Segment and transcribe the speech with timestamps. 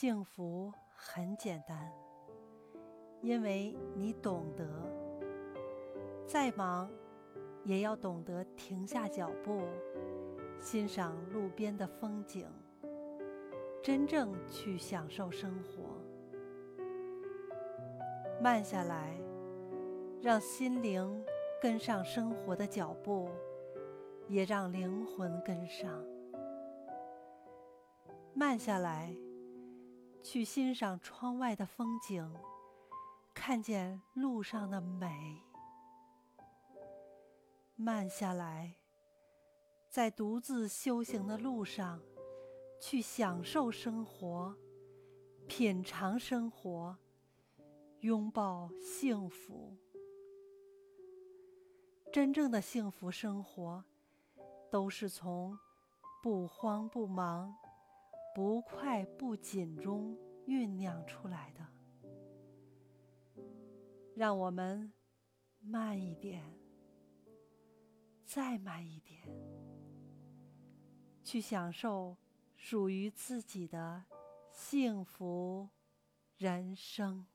[0.00, 1.92] 幸福很简单，
[3.20, 4.64] 因为你懂得，
[6.24, 6.88] 再忙
[7.64, 9.60] 也要懂得停下脚步，
[10.60, 12.46] 欣赏路边的风景，
[13.82, 16.00] 真正去享受生活。
[18.40, 19.18] 慢下来，
[20.22, 21.24] 让心灵
[21.60, 23.28] 跟上生活的脚步，
[24.28, 25.90] 也让灵魂跟上。
[28.32, 29.12] 慢下来。
[30.30, 32.30] 去欣赏窗外的风景，
[33.32, 35.42] 看见路上的美。
[37.76, 38.74] 慢下来，
[39.88, 41.98] 在独自修行的路上，
[42.78, 44.54] 去享受生活，
[45.46, 46.94] 品尝生活，
[48.00, 49.74] 拥抱幸福。
[52.12, 53.82] 真正的幸福生活，
[54.70, 55.58] 都是从
[56.22, 57.56] 不慌不忙。
[58.34, 60.16] 不快不紧中
[60.48, 61.66] 酝酿出来的，
[64.16, 64.90] 让我们
[65.60, 66.42] 慢一点，
[68.24, 69.28] 再慢一点，
[71.22, 72.16] 去享受
[72.56, 74.02] 属于自己的
[74.50, 75.68] 幸福
[76.38, 77.26] 人生。